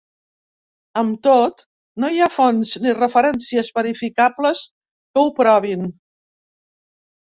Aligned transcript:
Amb 1.01 1.17
tot, 1.27 1.61
no 2.03 2.09
hi 2.15 2.23
ha 2.23 2.29
fonts 2.37 2.71
ni 2.85 2.95
referències 3.01 3.69
verificables 3.77 4.65
que 4.73 5.27
ho 5.27 5.33
provin. 5.43 5.87